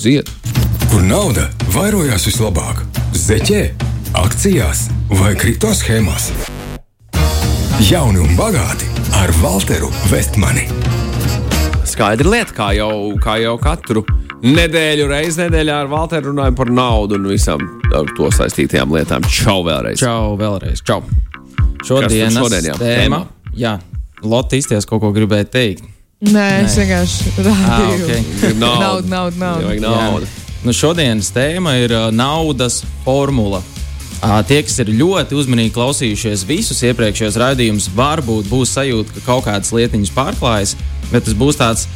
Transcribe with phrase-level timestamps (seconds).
[0.00, 0.30] zied.
[0.90, 2.80] Kur nauda vairojās vislabāk?
[3.16, 3.62] Zeķē,
[4.16, 4.86] akcijās
[5.20, 6.30] vai kripto schēmās?
[7.90, 8.88] Jauni un bagāti
[9.20, 10.66] ar Walteru Vestmani.
[11.88, 12.90] Skaidra lieta, kā jau,
[13.20, 14.04] kā jau katru
[14.44, 19.26] nedēļu reizē nedēļā ar Walteru runājam par naudu un visām ar to saistītajām lietām.
[19.28, 20.00] Čau vēlreiz!
[20.00, 20.84] Čau, vēlreiz.
[20.86, 21.02] Čau.
[21.84, 22.76] Šodienas tur šodien, jā?
[22.80, 23.24] tēma.
[23.56, 23.78] Jā,
[24.24, 25.89] Lotte izties kaut ko gribēja teikt.
[26.20, 27.80] Nē, es vienkārši Ah,
[28.52, 28.58] naudu.
[28.60, 29.66] Naudu, naudu, naudu.
[29.70, 29.88] Vajag Jā.
[29.88, 30.26] naudu.
[30.60, 33.62] Nu, šodienas tēma ir uh, naudas formula.
[34.20, 39.46] Uh, tie, kas ir ļoti uzmanīgi klausījušies visus iepriekšējos raidījumus, varbūt būs sajūta, ka kaut
[39.46, 40.74] kādas lietiņas pārklājas,
[41.08, 41.86] bet tas būs tāds.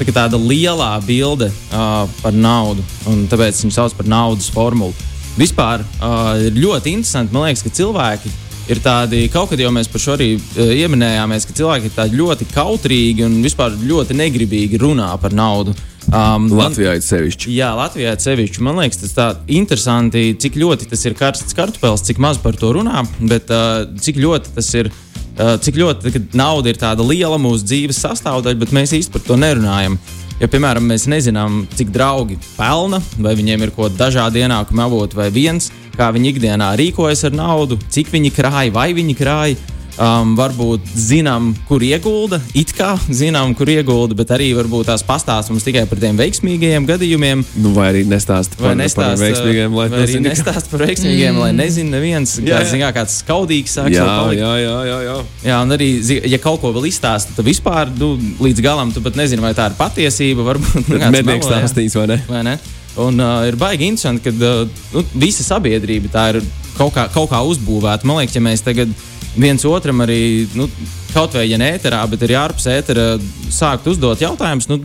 [0.00, 4.96] Tā tāda lielā bilde uh, par naudu, un tāpēc viņu sauc par naudas formulu.
[5.36, 7.36] Vispār uh, ir ļoti interesanti.
[7.36, 8.32] Man liekas, ka cilvēki
[8.70, 12.48] ir tādi, kaut kad jau mēs par šo arī uh, ieminējāmies, ka cilvēki ir ļoti
[12.52, 15.74] kautrīgi un vispār ļoti negribīgi runā par naudu.
[16.12, 17.52] Um, Latvijā ir sevišķi.
[17.56, 18.62] Jā, Latvijā sevišķi.
[18.64, 22.74] Man liekas, tas tā interesanti, cik ļoti tas ir karsts kartupēlis, cik maz par to
[22.76, 24.92] runā, bet uh, cik ļoti tas ir.
[25.34, 29.34] Uh, cik ļoti nauda ir tāda liela mūsu dzīves sastāvdaļa, bet mēs īsti par to
[29.34, 29.96] nerunājam.
[30.42, 35.20] Ja, piemēram, mēs nezinām, cik draugi pelna, vai viņiem ir kaut kāda dažāda ienākuma avota,
[35.20, 39.54] vai viens, kā viņi ikdienā rīkojas ar naudu, cik viņi krāj, vai viņi krāj.
[39.94, 45.52] Um, varbūt zinām, kur iegulda, it kā zinām, kur iegulda, bet arī varbūt tās pastāstīs
[45.52, 47.44] mums tikai par tiem veiksmīgajiem gadījumiem.
[47.62, 51.42] Nu, vai arī nestāst par, nestāst par veiksmīgiem, lai kā- nestāst par veiksmīgiem, mm.
[51.44, 52.80] lai nezina neviens, Jā, kāds, jā.
[52.82, 55.16] kā, kāds skaudīgs sāks Jā, jā, jā, jā, jā.
[55.46, 55.88] Jā, un arī,
[56.32, 59.70] ja kaut ko vēl izstāsta, tad vispār nu, līdz galam tu pat nezini, vai tā
[59.70, 60.42] ir patiesība.
[60.50, 61.62] Varbūt nu, kāds Mednieks melo, jā.
[61.62, 62.18] stāstījis, vai ne?
[62.26, 62.58] Vai ne?
[63.04, 66.42] Un uh, ir baigi interesanti, ka uh, nu, visa sabiedrība tā ir
[66.74, 68.06] kaut kā, kaut kā uzbūvēta.
[68.06, 68.90] Man liekas, ja mēs tagad
[69.36, 70.68] viens otram arī, nu,
[71.14, 73.14] kaut vai ja ne ēterā, bet arī ārpus ētera,
[73.52, 74.78] sākt uzdot jautājumus, nu,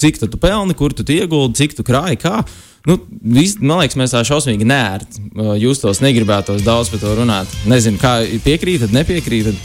[0.00, 2.40] cik tu pelni, kur tu ieguldi, cik tu krāji, kā.
[2.86, 3.00] Nu,
[3.34, 7.50] vis, man liekas, mēs tā šausmīgi nērti uh, justos, negribētos daudz par to runāt.
[7.66, 9.58] Nezinu, kā piekrītat, nepiekrītat.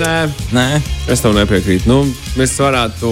[0.00, 0.18] Nē,
[0.54, 0.66] Nē,
[1.10, 1.90] es tev nepiekrītu.
[1.90, 2.04] Nu,
[2.38, 3.10] mēs varētu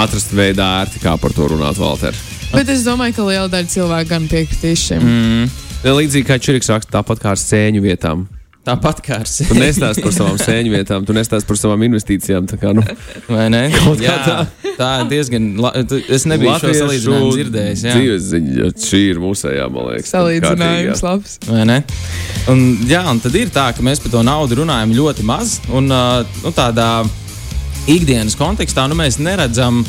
[0.00, 2.16] atrast veidā ērti, kā par to runāt, Valter.
[2.54, 5.04] Bet es domāju, ka liela daļa cilvēku gan piekritīs šim.
[5.04, 5.52] Mm.
[5.84, 8.24] Līdzīgi kā Čiriks raksta, tāpat kā ar sēņu vietām.
[8.64, 9.58] Tāpat kā ar Tu sevi.
[9.60, 12.46] nestāst par savām sēņu vietām, tu nestāst par savām investīcijām.
[12.48, 12.82] Tā kā, nu,
[13.28, 13.62] Vai ne?
[14.06, 14.36] Jā, tā.
[14.78, 15.48] tā ir diezgan.
[15.60, 17.82] la- tu- Es nebiju šo salīdzinājumu dzirdējis.
[17.88, 17.94] Jā.
[17.98, 20.12] Dzīves ziņa, šī ir mūsējā, man liekas.
[20.14, 21.36] Salīdzinājums labs.
[21.50, 21.78] Vai ne?
[22.48, 25.58] Un, jā, un tad ir tā, ka mēs par to naudu runājam ļoti maz.
[25.72, 26.88] Un nu, tādā
[27.90, 29.82] ikdienas kontekstā nu, mēs neredzam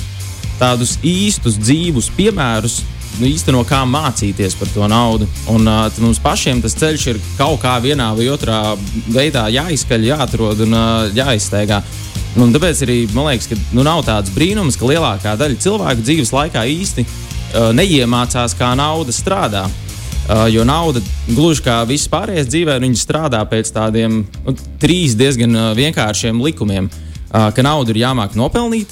[0.59, 2.81] tādus īstus dzīvus piemērus.
[3.15, 5.27] Nu, īsti no kā mācīties par to naudu.
[5.51, 8.59] Un uh, mums pašiem tas ceļš ir kaut kā vienā vai otrā
[9.07, 11.79] veidā jāizskaļ, jāatrod un uh, jāizsteigā.
[12.35, 16.33] Un tāpēc arī man liekas, ka nu, nav tāds brīnums, ka lielākā daļa cilvēku dzīves
[16.35, 19.63] laikā īsti uh, neiemācās, kā nauda strādā.
[20.25, 20.99] Uh, jo nauda,
[21.29, 26.91] gluži kā viss pārējais dzīvē, viņa strādā pēc tādiem nu, trīs diezgan uh, vienkāršiem likumiem.
[27.29, 28.91] Uh, ka naudu ir jāmāk nopelnīt,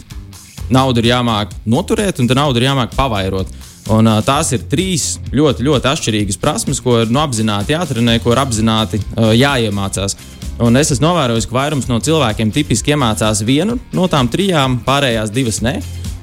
[0.72, 3.52] naudu ir jāmāk noturēt, un naudu ir jāmāk pavairot.
[3.92, 8.32] Un, uh, tās ir trīs ļoti, ļoti atšķirīgas prasmes, ko ir nu, apzināti jātrenē, ko
[8.32, 10.16] ir apzināti uh, jāiemācās.
[10.64, 15.34] Un es esmu novērojis, ka vairums no cilvēkiem tipiski iemācās vienu no tām trijām, pārējās
[15.36, 15.82] divas ne.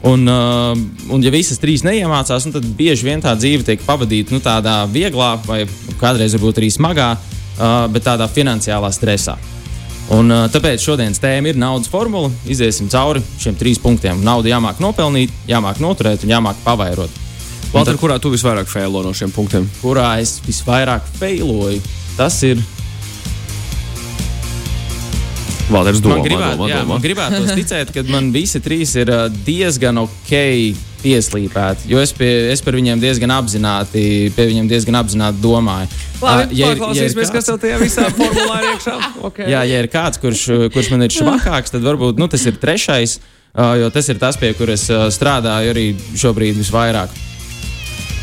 [0.09, 0.73] Un, uh,
[1.13, 4.81] un ja visas trīs neiemācās, nu, tad bieži vien tā dzīve tiek pavadīta nu, tādā
[4.89, 5.67] vieglā, vai
[6.01, 9.37] kādreiz varbūt arī smagā, uh, bet tādā finansiālā stresā.
[10.17, 12.33] Un, uh, tāpēc šodienas tēma ir naudas formula.
[12.49, 14.25] Iziesim cauri šiem trīs punktiem.
[14.25, 17.29] Naudu jāmāk nopelnīt, jāmāk noturēt un jāmāk pavairot.
[17.71, 19.67] Valter, kurā tu visvairāk fēlo no šiem punktiem?
[19.83, 21.79] Kurā es visvairāk failoju,
[22.19, 22.59] tas ir.
[25.71, 26.89] Valters domā, man gribētu, domā, jā, domā.
[26.97, 29.13] man gribētu ticēt, ka man visi trīs ir
[29.47, 30.33] diezgan ok
[31.05, 31.87] pieslīpēti.
[31.93, 34.03] Jo es, pie, es par viņiem diezgan apzināti,
[34.35, 35.87] pie viņiem diezgan apzināti domāju.
[36.21, 38.97] Labi, ja ir- ja ir paklausīsimies, kāds- kas tev tajā visā formulā ir iekšā.
[39.31, 39.47] Okay.
[39.55, 40.43] Jā, ja ir kāds, kurš,
[40.75, 43.21] kurš man ir švakāks, tad varbūt nu, tas ir trešais,
[43.55, 45.87] jo tas ir tas, pie kuras strādāju arī
[46.19, 47.15] šobrīd visvairāk.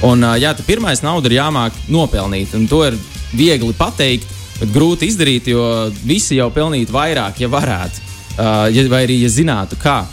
[0.05, 2.97] Un, jā, tā pirmais nauda ir jāmāk nopelnīt, un to ir
[3.33, 4.29] viegli pateikt,
[4.59, 5.63] bet grūti izdarīt, jo
[6.05, 8.03] visi jau pelnītu vairāk, ja varētu,
[8.37, 10.03] uh, ja, vai arī ja zinātu, kā.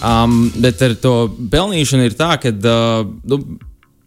[0.00, 1.14] Um, bet ar to
[1.52, 3.40] pelnīšanu ir tā, ka, uh, nu,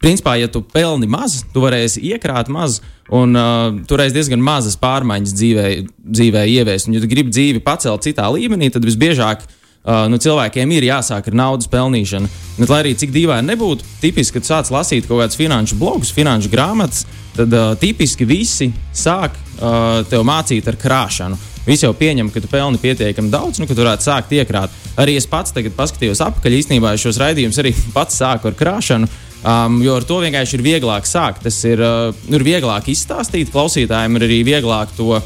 [0.01, 2.81] principā, ja tu pelni maz, tu varēsi iekrāt maz,
[3.13, 5.67] un uh, tu varēsi diezgan mazas pārmaiņas dzīvē,
[6.13, 6.89] dzīvē ieviest.
[6.89, 11.27] Un, ja tu gribi dzīvi pacelt citā līmenī, tad visbiežāk uh, nu, cilvēkiem ir jāsāk
[11.27, 12.29] ar naudas pelnīšanu.
[12.57, 16.51] Bet, lai arī cik dīvaini nebūtu, tipiski, kad sāc lasīt kaut kādus finanšu blogus, finanšu
[16.53, 17.03] grāmatas,
[17.35, 21.39] tad uh, tipiski visi sāk uh, tev mācīt ar krāšanu.
[21.65, 24.71] visi jau pieņem, ka tu pelni pietiekami daudz, nu, ka tu varētu sākt iekrāt.
[24.99, 29.11] Arī es pats tagad paskatījos apakaļ, īstenībā šos raidījumus arī pats sāku ar krāšanu.
[29.43, 31.43] Um, jo ar to vienkārši ir vieglāk sākt.
[31.43, 35.17] Tas ir, uh, ir vieglāk izstāstīt klausītājiem, ir arī vieglāk to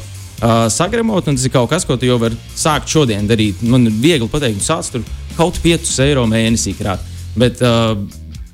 [0.42, 1.24] uh, sagremot.
[1.24, 3.62] Tas ir kaut kas, ko tu jau vari sākt šodien darīt.
[3.66, 5.04] Man ir viegli pateikt, sāc tur
[5.38, 7.02] kaut 5 eiro mēnesī krāt.
[7.38, 7.94] Bet, uh,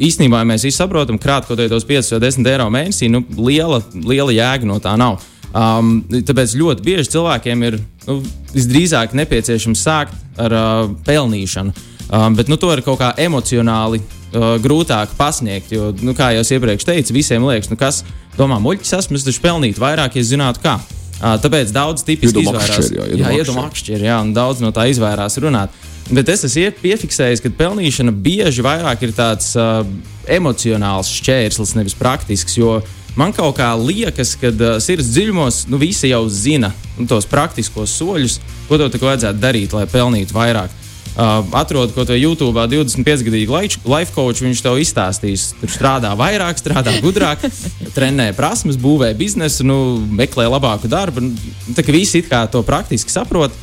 [0.02, 3.80] īstenībā, ja mēs visi saprotam, krāt kaut kādos 5 vai 10 eiro mēnesī, nu, liela,
[3.94, 5.22] liela jēga no tā nav.
[5.54, 7.78] Um, tāpēc ļoti bieži cilvēkiem ir
[8.08, 8.18] nu,
[8.50, 11.74] visdrīzāk nepieciešams sākt ar uh, pelnīšanu.
[12.04, 15.70] Um, bet nu, to ir kaut kā emocionāli uh, grūtāk pasniegt.
[15.72, 18.02] Jo, nu, kā jau iepriekš teicu, visiem liekas, nu, kas
[18.36, 20.74] domā, muļķis esmu, es taču pelnītu vairāk, ja zinātu, kā.
[20.82, 22.78] Uh, tāpēc daudz tipiski izvairās.
[22.78, 25.68] akšķeri, jā, jā, iedomā akšķeri, jā, un daudz no tā izvairās runāt.
[26.10, 29.86] Bet es esmu ie- piefiksējis, ka pelnīšana bieži vairāk ir tāds uh,
[30.28, 32.58] emocionāls šķērslis, nevis praktisks.
[32.58, 32.82] Jo
[33.16, 37.94] man kaut kā liekas, ka uh, sirds dziļumos nu, visi jau zina nu, tos praktiskos
[38.00, 40.70] soļus, ko tev tik vajadzētu darīt, lai pelnītu vairāk.
[41.14, 43.54] Uh, atrod kaut ko YouTube, 25-gadīgu
[43.86, 45.52] life coach, viņš tev izstāstīs.
[45.60, 47.44] Tur strādā vairāk, strādā gudrāk,
[47.96, 49.76] trenē prasmes, būvē biznesu, nu,
[50.18, 51.22] meklē labāku darbu.
[51.22, 53.54] Nu, Tā kā visi it kā to praktiski saprot.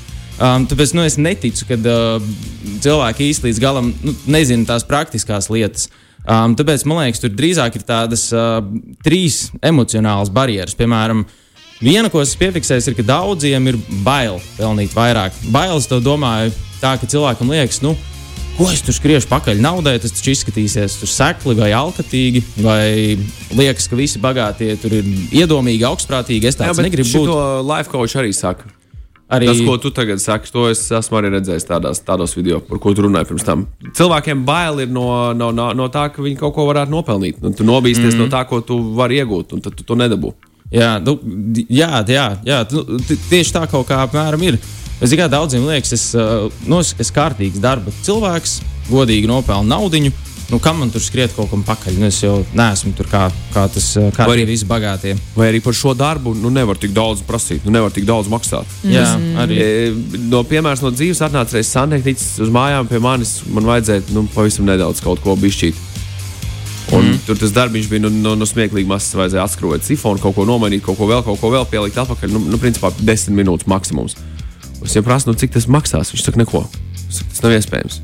[0.42, 2.32] Um, tāpēc nu, es neticu, ka uh,
[2.82, 5.90] cilvēki īsti līdz galam nu, nezina tās praktiskās lietas.
[6.24, 8.64] Um, tāpēc man liekas, tur drīzāk ir tādas uh,
[9.04, 10.78] trīs emocionālas barjeras.
[10.80, 11.26] Piemēram,
[11.84, 15.36] viena, ko es piefiksēju, ir, ka daudziem ir bail pelnīt vairāk.
[15.54, 17.96] Bailes, to domāju, tā ka cilvēkam liekas, nu,
[18.58, 23.18] ko es tur skriešu pakaļ naudai, tas taču izskatīsies tur sekli vai alkatīgi, vai
[23.58, 25.08] liekas, ka visi bagātie tur ir
[25.44, 26.52] iedomīgi, augstprātīgi.
[26.52, 27.32] Es tāds negribu būt.
[27.32, 28.70] To life coach arī saka.
[29.32, 32.82] Arī Tas, ko tu tagad saki, to es esmu arī redzējis tādās, tādos video, par
[32.84, 33.64] ko tu runāji pirms tam.
[33.96, 37.40] Cilvēkiem bail ir no, no, no, no tā, ka viņi kaut ko varētu nopelnīt.
[37.40, 38.28] Un tu nobīsties mm -hmm.
[38.28, 40.34] no tā, ko tu vari iegūt, un tad tu to nedabū.
[40.72, 41.16] Jā, nu,
[41.70, 43.00] jā, jā, jā nu,
[43.30, 44.60] tieši tā kaut kā apmēram ir.
[45.02, 48.60] Es tikai daudziem liekas, es uh, nu, es esmu kārtīgs darba cilvēks,
[48.92, 50.12] godīgi nopelnu naudu.
[50.52, 51.96] Nu, kam man tur skriet kaut kam pakaļ?
[51.96, 53.22] Nu, es jau neesmu tur kā,
[53.54, 55.14] kā tas uh, kā Vai arī- visi bagātie.
[55.34, 58.68] Vai arī par šo darbu nu, nevar tik daudz prasīt, nu, nevar tik daudz maksāt.
[58.84, 59.06] Jā,
[59.40, 59.58] arī.
[59.58, 59.94] E,
[60.32, 63.38] No piemēram, no dzīves atnāca reizes santehnicis uz mājām pie manis.
[63.48, 65.76] Man vajadzēja nu, pavisam nedaudz kaut ko bišķīt.
[66.92, 67.20] Un mm.
[67.26, 69.16] Tur tas darbs bija nu, no, no smieklīgi mazs.
[69.16, 72.36] Vajadzēja atskrūvēt sifonu, kaut ko nomainīt, kaut ko vēl, kaut ko vēl pielikt atpakaļ.
[72.36, 74.18] Nu, nu principā, desmit minūtes maksimums.
[74.82, 76.14] Es viņam prasu, nu, cik tas maksās.
[76.14, 76.64] Viņš saka, neko.
[77.08, 78.00] Es saku, tas nav iespējams.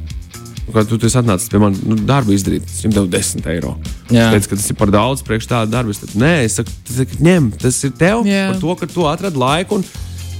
[0.67, 3.77] Kad tu, esi atnācis pie manis, nu, darbu izdarīt, es viņam devu 10 eiro.
[4.11, 4.27] Jā.
[4.27, 5.95] Es teicu, ka tas ir par daudz priekš tādu darbu.
[5.95, 8.49] Es teicu, nē, es saku, tas ņem, tas ir tev Jā.
[8.51, 9.79] par to, ka tu atradi laiku.
[9.79, 9.87] Un,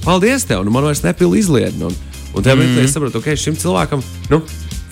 [0.04, 1.88] paldies tev, nu, man vairs nepilna izlietne.
[1.88, 1.96] Un,
[2.34, 4.42] un tajā brīdī es saprotu, ka okay, šim cilvēkam, nu,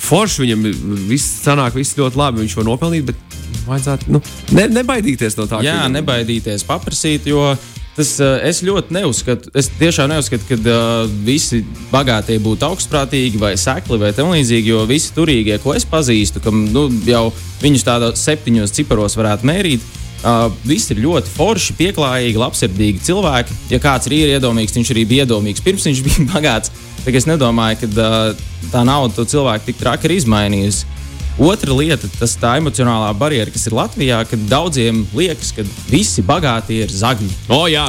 [0.06, 0.66] forši viņam
[1.10, 4.22] viss sanāk, viss ļoti labi, viņš var nopelnīt, bet vajadzētu nu,
[4.56, 5.60] ne, nebaidīties no tā.
[5.66, 7.52] Jā, nebaidīties paprasīt, jo
[7.96, 9.50] tas uh, es ļoti neuzskatu.
[9.56, 11.62] Es tiešām neuzskatu, ka uh, visi
[11.92, 16.66] bagātie būtu augstprātīgi vai sekli vai tam līdzīgi, jo visi turīgie, ko es pazīstu, kam
[16.72, 17.30] nu, jau
[17.62, 19.86] viņus tādos septiņos ciparos varētu mērīt.
[20.26, 23.56] Uh, visi ir ļoti forši, pieklājīgi, labsirdīgi cilvēki.
[23.70, 26.72] Ja kāds ir iedomīgs, viņš arī bija iedomīgs pirms viņš bija bagāts.
[27.06, 30.96] Kā es nedomāju, ka uh, tā nauda to cilvēku tik traki ir izmainījusi.
[31.36, 36.78] Otra lieta, tas tā emocionālā barjera, kas ir Latvijā, kad daudziem liekas, ka visi bagātie
[36.86, 37.28] ir zagļi.
[37.52, 37.84] O, jā,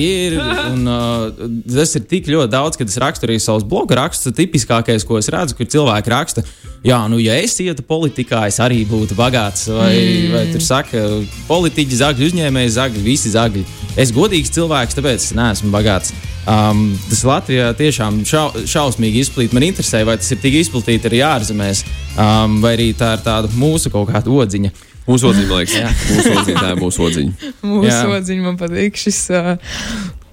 [0.00, 4.32] ir, un, uh, tas ir tik ļoti daudz, kad es rakstu arī savus bloga rakstus.
[4.36, 6.44] Tipiskākais, ko es redzu, kur cilvēki raksta,
[6.86, 9.68] jā, nu, ja es ietu politikā, es arī būtu bagāts.
[9.76, 10.32] Vai, mm.
[10.32, 11.04] vai tur saka,
[11.50, 13.66] politiķi, zagļi, uzņēmēji, zagļi, visi zagļi.
[14.00, 16.16] Es godīgs cilvēks, tāpēc es neesmu bagāts.
[16.46, 19.54] Um, tas Latvijā tiešām šau, šausmīgi izplīt.
[19.56, 21.80] Man interesē, vai tas ir tik izplatīti arī ārzemēs,
[22.14, 24.70] um, vai arī tā ir tāda mūsu kaut kāda odziņa.
[25.08, 25.96] mūsu odziņa, man liekas.
[26.12, 27.50] mūsu odziņa, tā ir mūsu odziņa.
[27.66, 28.04] Mūsu Jā.
[28.18, 29.50] odziņa man patīk šis, uh,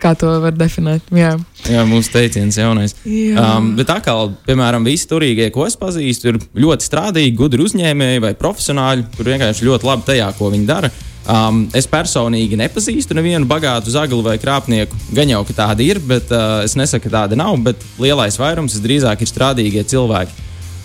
[0.02, 1.10] kā to var definēt.
[1.14, 1.34] Jā.
[1.70, 2.94] Jā, mūsu teiciens jaunais.
[3.08, 3.38] Jā.
[3.40, 8.36] Um, bet atkal, piemēram, visi turīgie, ko es pazīstu, ir ļoti strādīgi, gudri uzņēmēji vai
[8.38, 10.94] profesionāļi, kur vienkārši ļoti labi tajā, ko viņi dara.
[11.24, 14.98] Um, es personīgi nepazīstu nevienu bagātu zagli vai krāpnieku.
[15.16, 17.56] Gan jau, ka tādi ir, bet uh, es nesaku, ka tādi nav.
[17.64, 20.36] Bet lielais vairums drīzāk ir strādīgie cilvēki.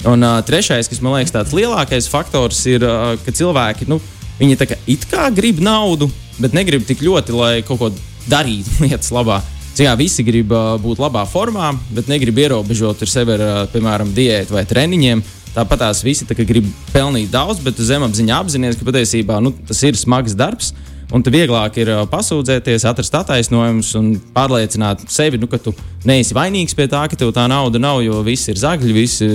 [0.06, 3.98] Un uh, trešais, kas man liekas tāds lielākais faktors, ir, uh, ka cilvēki, nu,
[4.38, 6.06] kā it kā grib naudu,
[6.38, 7.90] bet negrib tik ļoti, lai kaut ko
[8.30, 9.40] darītu lietas labā.
[9.78, 14.54] Kā visi grib uh, būt labā formā, bet negrib ierobežot sevi ar, uh, piemēram, diētu
[14.54, 15.24] vai treniņiem.
[15.58, 19.98] Tāpat tās visi tā, grib pelnīt daudz, bet zemapziņā apzināties, ka patiesībā nu, tas ir
[19.98, 20.70] smags darbs.
[21.08, 25.72] Un tad vieglāk ir pasūdzēties, atrast attaisnojumus un pārliecināt sevi, nu, ka tu
[26.04, 29.28] neesi vainīgs pie tā, ka tev tā nauda nav, jo viss ir zagļi, visi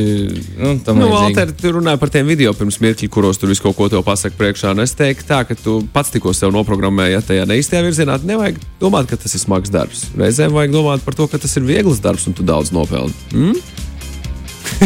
[0.61, 1.09] nu, tam Nu.
[1.09, 4.37] Valter, tu runāji par tiem video pirms mirkļa, kuros tur visu kaut ko tev pasaka
[4.37, 4.75] priekšā.
[4.77, 8.61] Un es teiktu, tā, ka tu pats tikko sev noprogrammēji, ja tajā neīstajā virzienā, nevajag
[8.79, 10.05] domāt, ka tas ir smags darbs.
[10.13, 13.17] Reizēm vajag domāt par to, ka tas ir viegls darbs un tu daudz nopelni.
[13.33, 13.81] Mm?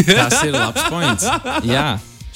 [0.06, 1.26] Tas ir labs points.
[1.66, 1.88] Jā.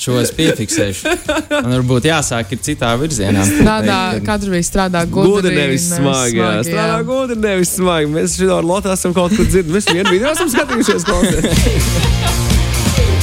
[0.03, 1.11] Šo es piefiksēšu.
[1.53, 3.45] Man varbūt jāsāk ir citā virzienā.
[3.47, 5.37] Strādā, katru reizi strādā gudri.
[5.37, 6.41] Gudri nevis smagi.
[6.41, 8.09] Jā, strādā gudri nevis smagi.
[8.11, 9.77] Mēs šeit ar Lotu esam kaut kur dzirdējuši.
[9.77, 11.07] Mēs vienu video esam skatījušies.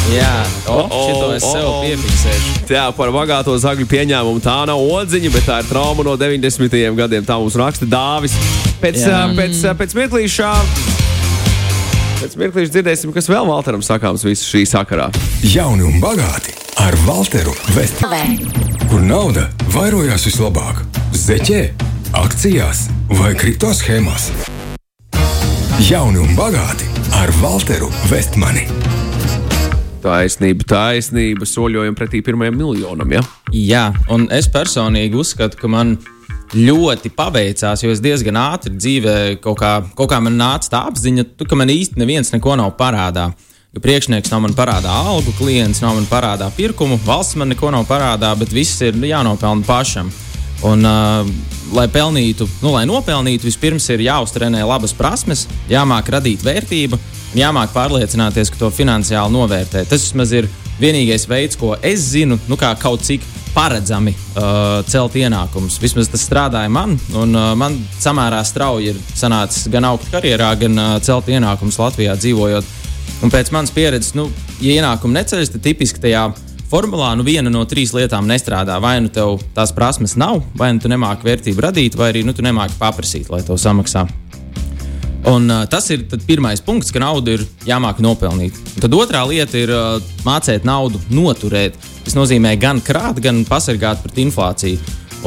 [0.10, 0.29] Jā,
[0.65, 1.81] o, O, o, šito es sev o, o.
[1.86, 2.53] piefiksēšu.
[2.74, 4.41] Jā, par bagāto zagļu pieņēmumu.
[4.41, 6.79] Tā nav odziņa, bet tā ir trauma no 90.
[6.98, 7.27] gadiem.
[7.27, 8.34] Tā mums raksta Dāvis.
[8.81, 9.25] Pēc, Jā.
[9.27, 10.53] uh, pēc, uh, pēc mirklīšā.
[12.19, 15.05] Pēc mirklīša dzirdēsim, kas vēl Valteram sakāms visu šī sakarā.
[15.47, 16.51] Jauni un bagāti
[16.83, 18.49] ar Walteru Vestmani.
[18.89, 20.81] Kur nauda vairojās vislabāk?
[21.15, 21.61] Zeķē,
[22.19, 22.89] akcijās
[23.21, 24.33] vai kripto schēmās?
[25.88, 28.67] Jauni un bagāti ar Walteru Vestmani.
[30.03, 33.15] Taisnība, taisnība, soļojam pretī pirmajam miljonam.
[33.15, 33.23] Ja?
[33.55, 35.95] Jā, un es personīgi uzskatu, ka man
[36.56, 41.27] ļoti paveicās, jo es diezgan ātri dzīvē kaut kā, kaut kā man nāca tā apziņa,
[41.38, 43.29] tu, ka man īsti neviens neko nav parādā.
[43.70, 47.86] Ka priekšnieks nav man parādā algu, klients nav man parādā pirkumu, valsts man neko nav
[47.89, 50.10] parādā, bet viss ir jānopelna pašam.
[50.65, 51.27] Un, uh,
[51.77, 56.98] lai pelnītu, nu, lai nopelnītu, vispirms ir jāuztrenē labas prasmes, jāmāk radīt vērtību,
[57.38, 59.86] jāmāk pārliecināties, ka to finansiāli novērtē.
[59.88, 60.50] Tas vismaz ir
[60.82, 65.79] vienīgais veids, ko es zinu, nu, kā kaut cik paredzami uh, celt ienākumus.
[65.82, 70.77] Vismaz tas strādāja man, un uh, man samērā strauji ir sanācis gan augt karjerā, gan
[70.77, 72.77] uh, celt ienākumus Latvijā dzīvojot.
[73.25, 74.29] Un pēc manas pieredzes, nu,
[74.63, 76.29] ja ienākumi neceļas, tad tipiski tajā
[76.70, 78.77] formulā nu, viena no trīs lietām nestrādā.
[78.82, 82.36] Vai nu tev tās prasmes nav, vai nu tu nemāki vērtību radīt, vai arī nu,
[82.38, 84.06] tu nemāki paprasīt, lai tev samaksā.
[85.29, 88.55] Un, uh, tas ir pirmais punkts, ka naudu ir jāmāk nopelnīt.
[88.81, 91.77] Tad otrā lieta ir uh, mācīt naudu noturēt.
[92.05, 94.79] Tas nozīmē gan krāt, gan pasargāt pret inflāciju.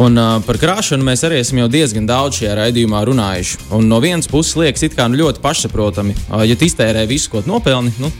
[0.02, 3.60] Un, uh, par krāšanu mēs arī esam jau diezgan daudz šajā raidījumā runājuši.
[3.76, 7.44] Un no vienas puses liekas, it kā nu ļoti pašsaprotami, uh, ja iztērē visu, ko
[7.46, 8.10] nopelni, nu,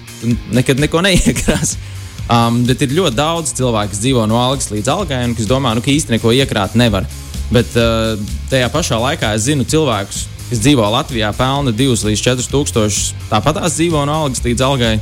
[0.55, 1.77] nekad neko neiekrās.
[2.31, 5.73] Um, bet ir ļoti daudz cilvēku, kas dzīvo no algas līdz algai, un kas domā,
[5.75, 7.05] nu, ka īsti neko iekrāt nevar.
[7.53, 8.15] Bet uh,
[8.49, 10.23] tajā pašā laikā es zinu cilvēkus,
[10.53, 13.13] kas dzīvo Latvijā, pelna 2 līdz 4 tūkstošus.
[13.31, 14.93] Tāpat tās dzīvo no algas līdz algai.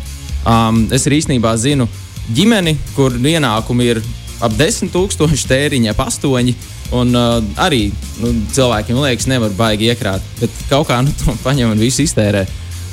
[0.46, 1.88] Um, es arī īstenībā zinu
[2.36, 4.02] ģimeni, kur ienākumi ir
[4.40, 6.54] ap 10 tūkstoši tēriņa, ap 8.
[7.00, 7.88] Un uh, arī
[8.22, 12.46] nu, cilvēkiem liekas, nevar baigi iekrāt, bet kaut kā nu, to paņem un visu iztērē.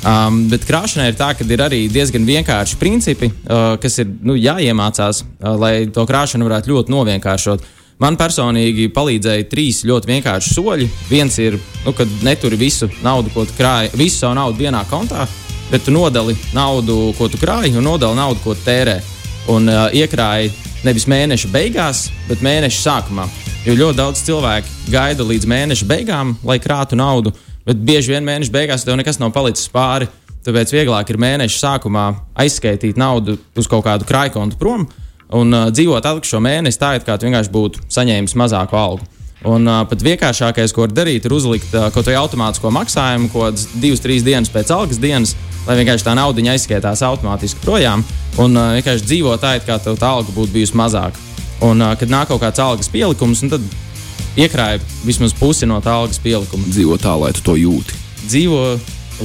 [0.06, 4.34] Um, bet krāšanai ir tā, ka ir arī diezgan vienkārši principi, uh, kas ir nu,
[4.38, 7.66] jāiemācās, uh, lai to krāšanu varētu ļoti novienkāršot.
[7.98, 10.86] Man personīgi palīdzēja trīs ļoti vienkārši soļi.
[11.08, 15.26] Viens ir, nu, kad neturi visu naudu, ko krāji, visu savu naudu vienā kontā,
[15.72, 19.00] bet tu nodali naudu, ko tu krāji, un nodali naudu, ko tērē.
[19.50, 20.52] Un uh, iekrāji
[20.86, 23.26] nevis mēneša beigās, bet mēneša sākumā.
[23.66, 27.34] Jo ļoti daudz cilvēku gaida līdz mēneša beigām, lai krātu naudu,
[27.66, 30.06] bet bieži vien mēneša beigās tev nekas nav palicis pāri.
[30.46, 32.06] Tāpēc vieglāk ir mēneša sākumā
[32.46, 34.86] aizskaitīt naudu uz kaut kādu krājkontu prom
[35.34, 39.06] un uh, dzīvot atlikušo mēnesi tā, it kā tu vienkārši būtu saņēmis mazāku algu.
[39.46, 43.50] Un uh, pat vienkāršākais, ko var darīt, ir uzlikt uh, kaut kādu automātisko maksājumu, ko
[43.78, 45.36] divas, trīs dienas pēc algas dienas,
[45.68, 48.02] lai vienkārši tā nauda aizskaitās automātiski projām
[48.38, 51.22] un uh, vienkārši dzīvo tā, it kā tev tā alga būtu bijusi mazāka.
[51.62, 53.62] Un, uh, kad nāk kaut kāds algas pielikums, nu tad
[54.38, 56.66] iekrāja vismaz pusi no tā algas pielikuma.
[56.70, 57.94] Dzīvo tā, lai tu to jūti.
[58.26, 58.62] Dzīvo,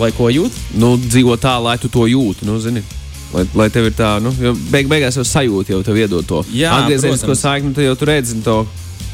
[0.01, 2.45] lai ko jūt, Nu, dzīvo tā, lai tu to jūti.
[2.49, 2.85] Nu, zini.
[3.33, 4.29] Lai, lai tev ir tā, nu,
[4.69, 8.59] beig, beigās jau sajūta, jau tev iedod to atgriezenisko saikni, tad jau tu redzi to,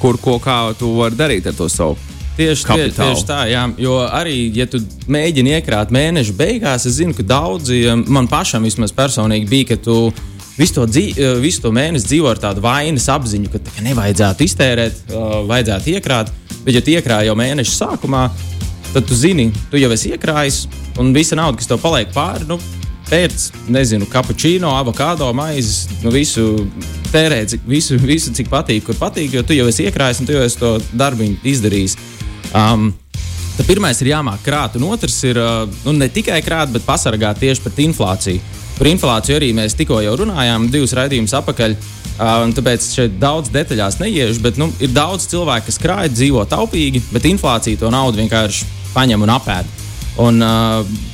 [0.01, 1.95] kur, ko, kā tu vari darīt ar to savu.
[2.39, 3.15] Tieši, tie, Kapitālu.
[3.15, 3.65] tieši tā, jā.
[3.79, 4.79] Jo arī, ja tu
[5.11, 9.97] mēģini iekrāt mēneša beigās, es zinu, ka daudzi, man pašam vismaz personīgi bija, ka tu
[10.59, 15.03] visu to, dzīv, visu to mēnesi dzīvo ar tādu vainas apziņu, ka tā, nevajadzētu iztērēt,
[15.11, 16.31] uh, vajadzētu iekrāt.
[16.63, 18.25] Bet, ja tu iekrāji jau mēneša sākumā,
[18.93, 20.65] tad tu zini, tu jau esi iekrājis,
[20.99, 22.59] un visa nauda, kas tev paliek pāri, nu,
[23.09, 26.45] pēc, nezinu, kapučīno, avokado maizes, nu, visu
[27.13, 30.35] tērē, cik, visu, visu, cik patīk, kur patīk, jo tu jau esi iekrājis un tu
[30.35, 31.97] jau esi to darbu izdarījis.
[32.53, 32.91] Um,
[33.57, 37.41] tad pirmais ir jāmāk krāt, un otrs ir uh, nu, ne tikai krāt, bet pasargāt
[37.41, 38.57] tieši pret inflāciju.
[38.79, 41.75] Par inflāciju arī mēs tikko jau runājām, divus raidījumus atpakaļ.
[42.19, 47.01] Uh, tāpēc šeit daudz detaļās neiešu, bet nu, ir daudz cilvēku, kas krāj, dzīvo taupīgi,
[47.13, 49.77] bet inflācija to naudu vienkārši paņem un apēd.
[50.19, 51.08] Un, uh,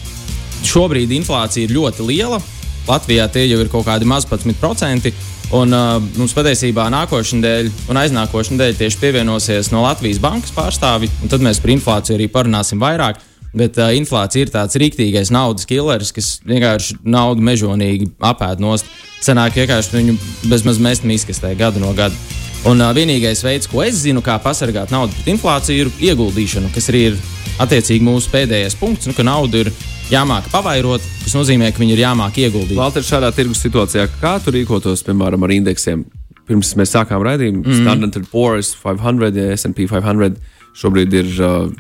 [0.70, 2.42] šobrīd inflācija ir ļoti liela.
[2.86, 5.14] Latvijā tie jau ir kaut kādi maz 11%.
[5.54, 11.10] Un uh, mums patiesībā nākošais nedēļa un aiznākošais nedēļa tieši pievienosies no Latvijas bankas pārstāvi,
[11.22, 13.22] un tad mēs par inflāciju arī parunāsim vairāk.
[13.56, 18.90] Bet uh, inflācija ir tāds rīktīgais naudas killeris, kas vienkārši naudu mežonīgi apēd nost.
[19.24, 20.18] Senāk vienkārši viņu
[20.50, 22.18] bezmaz mēstam izkastē gadu no gada.
[22.66, 26.90] Un uh, vienīgais veids, ko es zinu, kā pasargāt naudu pret inflāciju, ir ieguldīšana, kas
[26.92, 27.20] arī ir
[27.62, 29.72] attiecīgi mūsu pēdējais punkts, nu, ka naudu ir
[30.12, 32.78] jāmāk pavairot, kas nozīmē, ka viņi ir jāmāk ieguldīt.
[32.78, 36.06] Valter, šādā tirgus situācijā, kā tu rīkotos, piemēram, ar indeksiem?
[36.46, 37.80] Pirms mēs sākām raidījumu, mm.
[37.82, 40.36] Standard Poor's 500, ja SP 500
[40.76, 41.30] šobrīd ir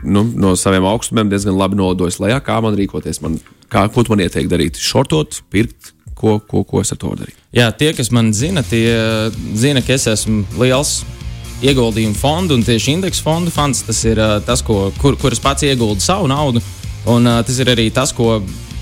[0.08, 2.39] nu, no saviem augstumiem diezgan labi nolidojis lejā.
[2.44, 3.20] Kā man rīkoties?
[3.22, 3.38] Man,
[3.72, 4.79] kā, ko tu man ieteikt darīt?
[4.79, 7.38] Šortot, pirkt, ko, ko, ko es ar to darītu?
[7.55, 8.96] Jā, tie, kas man zina, tie
[9.60, 11.01] zina, ka es esmu liels
[11.65, 13.84] ieguldījumu fondu un tieši indeksu fondu fonds.
[13.88, 16.63] Tas ir uh, tas, ko, kur, kur es pats ieguldu savu naudu.
[17.12, 18.39] Un uh, tas ir arī tas, ko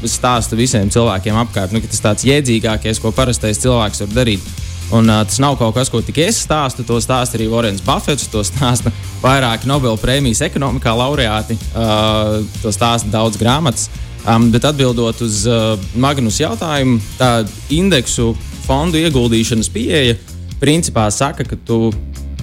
[0.08, 1.74] stāstu visiem cilvēkiem apkārt.
[1.74, 4.48] Nu, tas ir tāds jēdzīgākais, ko parastais cilvēks var darīt.
[4.94, 6.86] Un, uh, tas nav kaut kas, ko tikai es stāstu.
[6.88, 13.12] To stāsta arī Vorens Buffets, to stāsta vairāki Nobel prēmijas ekonomikā laureāti, uh, to stāsta
[13.14, 13.90] daudz grāmatas.
[14.24, 17.42] Um, bet atbildot uz uh, Magnus jautājumu, tā
[17.76, 18.30] indeksu
[18.64, 20.16] fondu ieguldīšanas pieeja
[20.62, 21.90] principā saka, ka tu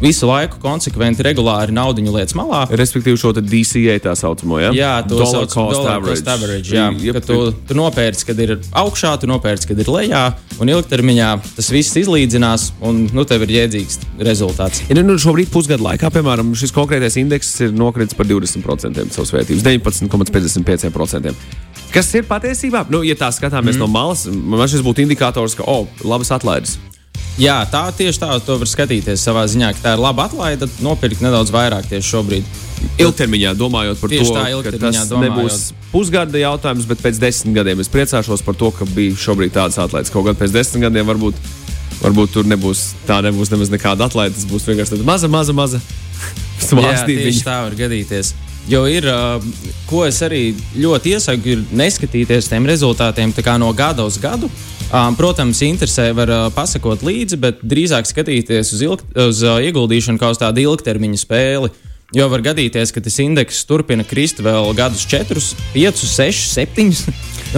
[0.00, 2.64] visu laiku konsekventi, regulāri naudu lietas malā.
[2.80, 4.72] Respektīvi, šo DCA tā saucamo, ja?
[4.74, 6.16] jā, to Dollar sauc cost dollar average.
[6.16, 6.74] cost average.
[6.74, 7.38] Jā, Jep, ka tu,
[7.68, 10.24] tu nopērci, kad ir augšā, tu nopērci, kad ir lejā,
[10.60, 14.84] un ilgtermiņā tas viss izlīdzinās, un nu, tev ir jēdzīgs rezultāts.
[14.88, 19.66] Ja, nu, šobrīd, pusgada laikā, piemēram, šis konkrētais indeks ir nokritis par 20% savas vērtības,
[19.66, 21.34] 19,55%.
[21.90, 22.84] Kas ir patiesībā?
[22.92, 23.82] Nu, ja tā skatāmies mm.
[23.82, 26.78] no malas, man šis būtu indikators, ka, oh, labas atlaides.
[27.40, 31.22] Jā, tā tieši tā, to var skatīties savā ziņā, ka tā ir laba atlaide, nopirkt
[31.24, 32.50] nedaudz vairāk tieši šobrīd.
[33.00, 35.24] Ilgtermiņā domājot par Tieši to, tā, ka tas domājot.
[35.24, 35.56] nebūs
[35.92, 40.12] pusgada jautājums, bet pēc desmit gadiem es priecāšos par to, ka bija šobrīd tādas atlaides.
[40.12, 41.40] Kaut gan pēc desmit gadiem varbūt,
[42.00, 44.36] varbūt tur nebūs tā, nebūs nemaz nekāda atlaide.
[44.36, 45.80] Tas būs vienkārši maza, maza, maza
[46.60, 47.26] svārstība.
[47.28, 48.34] tieši tā var gadīties.
[48.70, 49.06] Jo ir,
[49.90, 54.50] ko es arī ļoti iesaku, ir neskatīties tiem rezultātiem no gada uz gadu.
[55.18, 60.62] Protams, interesē var pasakot līdzi, bet drīzāk skatīties uz, ilg, uz ieguldīšanu kā uz tādu
[60.62, 61.70] ilgtermiņa spēli.
[62.14, 65.42] Jo var gadīties, ka tas indeks turpina krist vēl gadus, 4,
[65.74, 66.88] 5, 6, 7.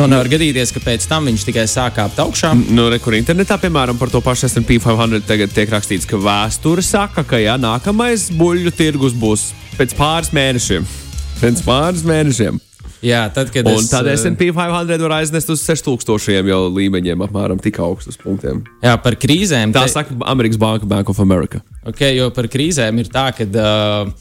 [0.03, 2.53] Un var gadīties, ka pēc tam viņš tikai sāk kāpt augšā.
[2.69, 6.85] Nu, re, kur internetā, piemēram, par to pašu SP 500 tagad tiek rakstīts, ka vēsture
[6.85, 9.51] saka, ka jā, nākamais buļļu tirgus būs
[9.81, 11.02] pēc pāris mēnešiem.
[11.41, 12.61] Pēc pāris mēnešiem.
[13.03, 17.25] Jā, tad, kad Un es, tad uh, SP 500 var aiznest uz 6000 jau līmeņiem,
[17.27, 18.61] apmēram tik augstus punktiem.
[18.85, 19.75] Jā, par krīzēm.
[19.75, 21.63] Tā te- saka Amerikas Banka, Bank of America.
[21.83, 24.13] Okay, jo par krīzēm ir tā, ka uh,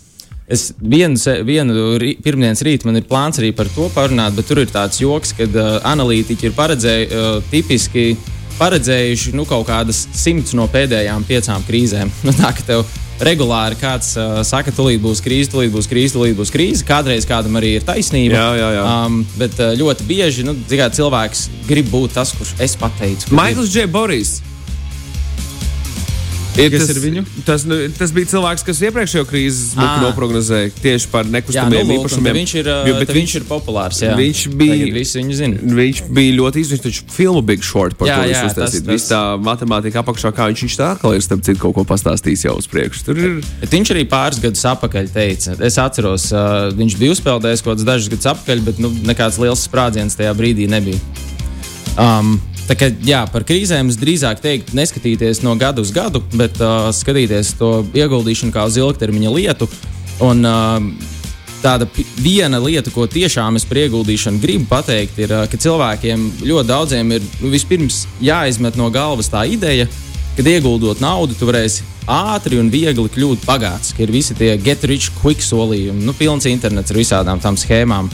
[0.49, 4.63] es vienu, vienu rī, pirmdienas rītu man ir plāns arī par to parunāt, bet tur
[4.63, 8.07] ir tāds joks, ka uh, analītiķi ir paredzējuši uh, tipiski.
[8.61, 12.09] Paredzējuši nu, kaut kādas simts no pēdējām piecām krīzēm.
[12.25, 12.83] Nu, tā tev
[13.25, 16.85] regulāri kāds uh, saka, tūlīt būs krīze, tūlīt būs krīze, tūlīt būs krīze.
[16.87, 18.37] Kādreiz kādam arī ir taisnība.
[18.37, 18.85] Jā, jā, jā.
[18.85, 23.33] Um, bet uh, ļoti bieži nu, cilvēks grib būt tas, kurš es pateicu.
[23.37, 23.89] Maikls Dž.
[23.91, 24.39] Borijs.
[26.59, 27.21] Ir Kas tas, ir viņu?
[27.47, 30.01] Tas, nu, tas bija cilvēks, kas iepriekšējo krīzi Ā.
[30.03, 32.35] noprognozēja tieši par Jā, nu, nekustamiem lūk, īpašumiem.
[32.41, 34.01] viņš ir, Jo, bet tad viņš ir populārs.
[34.03, 34.17] Jā.
[34.19, 35.55] viņš bija- viņu zina.
[35.63, 36.83] Viņš bija ļoti īsts.
[36.83, 38.83] Viņš filmu Big Short par Jā, to jā, uztaisīt.
[38.83, 41.85] tas- Viss tā matemātika apakšā, kā viņš, viņš tā atkal ir starp citu kaut ko
[41.87, 43.05] pastāstījis jau uz priekšu.
[43.05, 47.63] Tur ir Bet viņš arī pāris gadus atpakaļ teica, es atceros, uh, viņš bija uzpeldējis
[47.63, 50.99] kaut kādus dažus gadus atpakaļ, bet nu, nekāds liels sprādziens tajā brīdī nebija.
[51.97, 56.59] Um, tā kā, jā, par krīzēm es drīzāk teiktu, neskatīties no gada uz gadu, bet
[56.61, 59.69] uh, skatīties to ieguldīšanu kā uz ilgtermiņa lietu.
[60.21, 61.17] Un, uh,
[61.61, 61.85] Tāda
[62.17, 67.11] viena lieta, ko tiešām es par ieguldīšanu gribu pateikt, ir, uh, ka cilvēkiem ļoti daudziem
[67.13, 69.85] ir nu, vispirms jāizmet no galvas tā ideja,
[70.33, 74.81] kad ieguldot naudu, tu varēsi ātri un viegli kļūt bagāts, ka ir visi tie get
[74.89, 78.09] rich quick solījumi, nu, pilns internets ar visādām tām schēmām.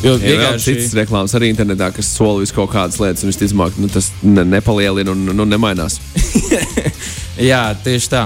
[0.00, 3.76] Jo Ir vienkārši citas reklāmas arī internetā, kas sola visu kaut kādas lietas, un visticamāk,
[3.76, 5.98] nu, tas ne, nepalielina un nu, nemainās.
[7.50, 8.22] Jā, tieši tā.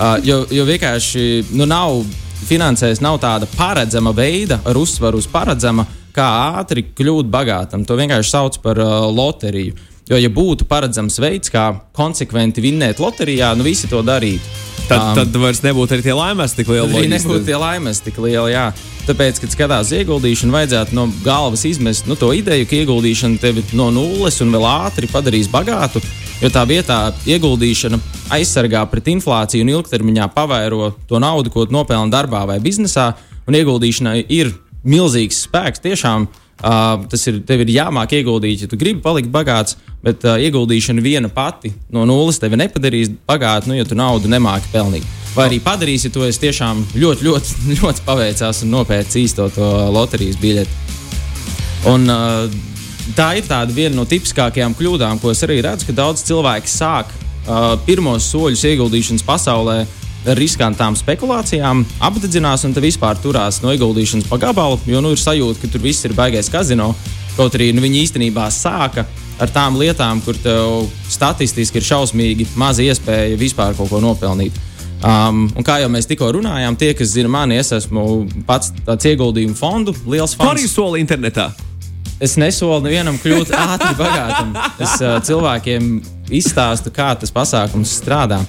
[0.00, 2.00] Uh, jo, jo vienkārši nu, nav
[2.48, 5.84] finansēs, nav tāda paredzama veida, ar uzsvaru uz paredzama,
[6.16, 6.30] kā
[6.62, 7.84] ātri kļūt bagātam.
[7.84, 9.76] To vienkārši sauc par uh, loteriju.
[10.10, 14.69] Jo, ja būtu paredzams veids, kā konsekventi vinnēt loterijā, nu visi to darītu.
[14.88, 16.94] Tad, Um, tad vairs nebūtu arī tie laimēs tik lieli.
[16.98, 18.54] Arī nebūtu tie laimes tik lieli.
[18.54, 18.70] Jā.
[19.06, 23.88] Tāpēc, kad skatās ieguldīšanu, vajadzētu no galvas izmest nu, to ideju, ka ieguldīšana tevi no
[23.94, 26.02] nulles un vēl ātri padarīs bagātu.
[26.40, 27.98] Jo tā vietā ieguldīšana
[28.36, 33.12] aizsargā pret inflāciju un ilgtermiņā pavairo to naudu, ko tu nopelni darbā vai biznesā.
[33.48, 34.52] Un ieguldīšanai ir
[34.86, 36.28] milzīgs spēks tiešām
[36.60, 41.00] Uh, tas ir, tev ir jāmāk ieguldīt, ja tu gribi palikt bagāts, bet uh, ieguldīšana
[41.00, 45.06] viena pati no nulles tevi nepadarīs bagātu, nu, ja tu naudu nemāki pelnīt.
[45.32, 49.70] Vai arī padarīs, ja tu esi tiešām ļoti, ļoti, ļoti paveicās un nopērci īsto to
[49.94, 50.98] loterijas biļeti.
[51.88, 52.60] Un, uh,
[53.16, 57.72] tā ir viena no tipiskākajām kļūdām, ko es arī redzu, ka daudz cilvēku sāk uh,
[57.86, 64.80] pirmos soļus ieguldīšanas pasaulē ar riskantām spekulācijām, apdedzinās un vispār turās no ieguldīšanas pa gabalu,
[64.86, 66.92] jo nu, ir sajūta, ka tur viss ir baigais kazino.
[67.36, 69.06] Kaut arī nu, viņi īstenībā sāka
[69.40, 74.58] ar tām lietām, kur tev statistiski ir šausmīgi maza iespēja vispār kaut ko nopelnīt.
[75.00, 79.08] Um, un kā jau mēs tikko runājām, tie, kas zina mani, es esmu pats tāds
[79.08, 80.52] ieguldījumu fondu liels fans.
[80.52, 81.48] Arī soli internetā.
[82.20, 84.52] Es nesolu nevienam kļūt ātri bagātam.
[84.76, 85.94] Es uh, cilvēkiem
[86.36, 88.42] izstāstu, kā tas pasākums strādā.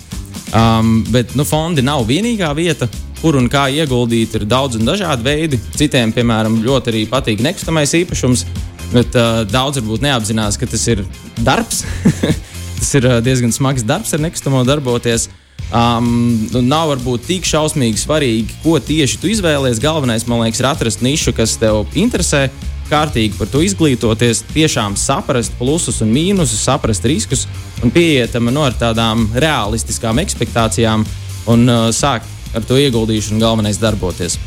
[0.51, 2.89] Um, bet nu, fondi nav vienīgā vieta,
[3.21, 4.35] kur un kā ieguldīt.
[4.35, 5.59] Ir daudz un dažādi veidi.
[5.79, 8.45] Citiem, piemēram, ļoti arī patīk nekustamais īpašums,
[8.91, 11.05] bet uh, daudz varbūt neapzinās, ka tas ir
[11.39, 11.85] darbs.
[12.79, 15.29] tas ir uh, diezgan smags darbs ar nekustamo darboties.
[15.71, 19.79] Um, nu, nav varbūt tik šausmīgi svarīgi, ko tieši tu izvēlējies.
[19.79, 22.49] Galvenais, man liekas, ir atrast nišu, kas tev interesē
[22.91, 27.47] kārtīgi par to izglītoties, tiešām saprast plusus un mīnusus, saprast riskus
[27.81, 31.05] un pieietam no nu, ar tādām realistiskām expectācijām
[31.51, 34.37] un uh, sākt ar to ieguldīšanu galvenais darboties.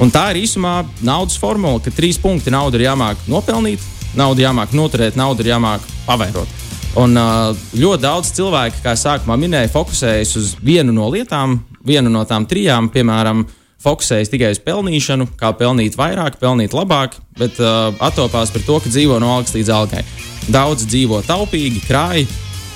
[0.00, 3.82] Un tā ir īsumā naudas formula, ka trīs punkti naudu ir jāmāk nopelnīt,
[4.16, 6.58] naudu jāmāk noturēt, naudu ir jāmāk pavairot.
[7.00, 12.24] Un uh, ļoti daudz cilvēku, kā sākumā minēja, fokusējas uz vienu no lietām, vienu no
[12.26, 17.90] tām trijām, piemēram, uh, fokusējas tikai uz pelnīšanu, kā pelnīt vairāk, pelnīt labāk, bet uh,
[18.04, 20.04] attopās par to, ka dzīvo no algas līdz algai.
[20.52, 22.26] Daudz dzīvo taupīgi, krāj,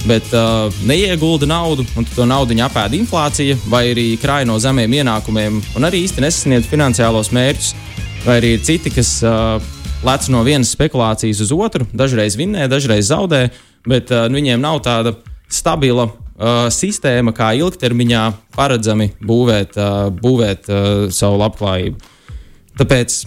[0.08, 5.60] bet uh, neiegulda naudu, un to naudu apēda inflācija, vai arī krāj no zemiem ienākumiem,
[5.76, 7.74] un arī īsti nesasniedz finansiālos mērķus,
[8.24, 9.60] vai arī ir citi, kas uh,
[10.04, 13.46] lec no vienas spekulācijas uz otru, dažreiz vinnē, dažreiz zaudē,
[13.88, 15.16] bet uh, viņiem nav tāda
[15.52, 18.24] stabila uh, sistēma, kā ilgtermiņā
[18.56, 22.12] paredzami būvēt, uh, būvēt uh, savu labklājību.
[22.78, 23.18] Tāpēc,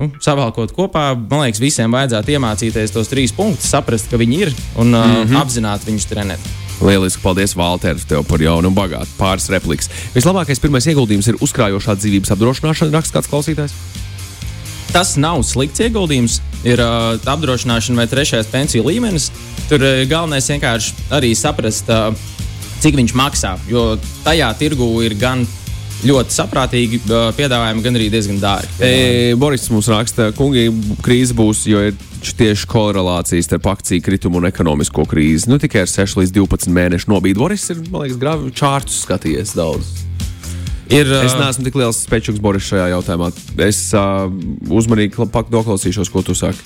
[0.00, 4.54] nu, savalkot kopā, man liekas, visiem vajadzētu iemācīties tos trīs punktus, saprast, ka viņi ir
[4.76, 5.40] un uh, mm -hmm.
[5.42, 6.52] apzināti viņus trenēt.
[6.82, 9.88] Lieliski, paldies, Valter, tev par jaunu un bagātu pāris repliks.
[10.14, 13.76] Vislabākais pirmais ieguldījums ir uzkrājošā dzīvības apdrošināšana, raksta kāds klausītājs.
[14.94, 19.30] Tas nav slikts ieguldījums, ir uh, apdrošināšana vai trešais pensiju līmenis.
[19.68, 22.14] Tur uh, galvenais vienkārši arī saprast, uh,
[22.84, 23.56] cik viņš maksā.
[23.70, 23.94] Jo
[24.26, 25.46] tajā tirgu ir gan
[26.04, 28.72] ļoti saprātīgi piedāvājumi, gan arī diezgan dārgi.
[28.84, 30.66] E, Boris mums raksta, ka kungi
[31.04, 35.48] krīze būs, jo ir tieši korelācijas starp akciju kritumu un ekonomisko krīzi.
[35.48, 37.40] Nu, tikai ar 6 līdz 12 mēnešu nobīdi.
[37.40, 39.92] Boris ir, man liekas, gravi čārtus skatījies daudz.
[40.92, 43.30] Ir, es neesmu tik liels spēcīgs Boris šajā jautājumā.
[43.64, 44.26] Es uh,
[44.68, 46.60] uzmanīgi noklausīšos, ko tu saki.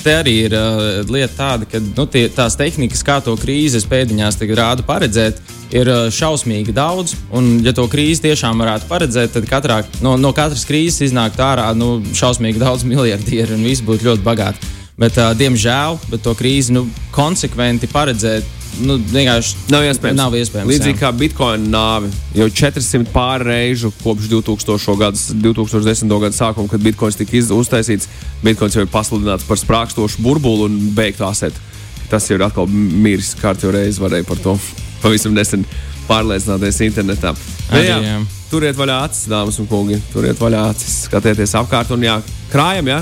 [0.00, 4.38] Te arī ir uh, lieta tāda, ka nu, tie, tās tehnikas, kā to krīzes pēdiņās
[4.56, 5.42] rāda paredzēt,
[5.76, 7.12] ir uh, šausmīgi daudz.
[7.36, 11.68] Un, ja to krīzi tiešām varētu paredzēt, tad katrā, no, no katras krīzes iznākt ārā
[11.76, 14.72] nu, šausmīgi daudz miljardieri un viss būtu ļoti bagāti.
[15.00, 20.18] Bet, uh, diemžēl, bet to krīzi nu, konsekventi paredzēt nu, vienkārši nav iespējams.
[20.18, 21.00] Nav iespējams Līdzīgi jā.
[21.02, 22.10] kā Bitcoin nāve.
[22.36, 24.96] Jau 400 pār reižu kopš 2000.
[25.00, 26.14] Gada, 2010.
[26.24, 28.08] gada sākuma, kad Bitcoins tika uztaisīts,
[28.44, 31.62] Bitcoins jau ir pasludināts par sprākstošu burbuli un beigtu asetu.
[32.10, 34.56] Tas jau ir atkal miris kārtīgi reizi varēja par to
[35.02, 35.64] pavisam nesen
[36.08, 37.34] pārliecināties internetā.
[37.70, 38.18] Arī, jā, jā.
[38.50, 40.00] Turiet vaļā acis, dāmas un kungi.
[40.10, 42.18] Turiet vaļā acis, skatieties apkārt un jā,
[42.50, 43.00] krājam, jā.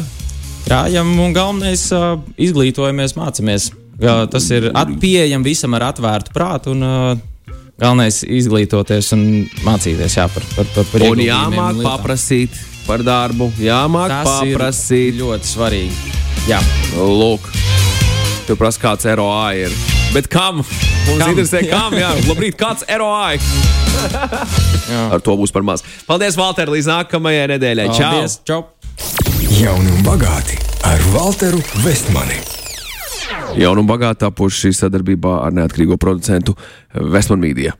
[0.66, 3.70] Krājam un galvenais uh, izglītojamies, mācāmies.
[3.98, 4.70] Tas ir
[5.02, 6.74] pieejams visam ar atvērtu prātu.
[6.76, 9.24] Un, uh, galvenais ir izglītoties un
[9.66, 13.50] mācīties jā, par, par, par, par un jāmāk paprasīt par darbu.
[13.62, 15.18] Jāmāk Tas paprasīt.
[15.20, 16.14] ļoti svarīgi.
[16.48, 16.62] Jā.
[16.96, 17.44] Lūk,
[18.48, 19.76] tu prasa, kāds ROI ir.
[20.14, 20.62] Bet kam?
[20.62, 21.34] Mums kam?
[21.34, 21.98] interesē, kam?
[21.98, 23.36] Jā, labrīt, kāds ROI?
[25.12, 25.84] Ar to būs par maz.
[26.08, 27.90] Paldies, Valter, līdz nākamajai nedēļai.
[27.92, 28.62] Paldies, čau!
[28.62, 28.74] čau.
[29.58, 32.57] Jauni un bagāti ar Walteru Vestmani.
[33.58, 36.54] Jaunu un bagātu tapuši sadarbībā ar neatkarīgo producentu
[36.94, 37.72] Vestman Media.